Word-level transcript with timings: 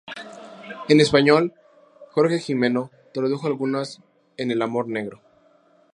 En 0.89 0.99
español 0.99 1.53
Jorge 2.09 2.39
Gimeno 2.39 2.89
tradujo 3.13 3.45
algunas 3.45 4.01
en 4.35 4.49
"El 4.49 4.63
amor 4.63 4.87
negro. 4.87 5.21